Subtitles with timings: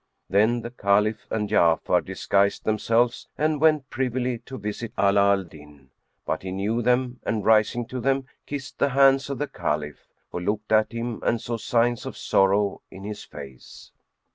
[0.31, 5.91] Then the Caliph and Ja'afar disguised themselves and went privily to visit Ala al Din;
[6.25, 10.39] but he knew them and rising to them kissed the hands of the Caliph, who
[10.39, 13.91] looked at him and saw signs of sorrow in his face.